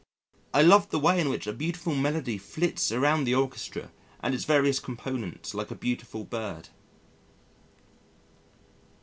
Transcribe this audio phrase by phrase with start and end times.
[0.51, 4.45] I love the way in which a beautiful melody flits around the Orchestra and its
[4.45, 6.69] various components like a beautiful bird.